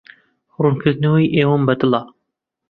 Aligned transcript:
ڕوونکردنەوەی 0.61 1.31
ئێوەم 1.35 1.61
بەدڵە. 1.67 2.01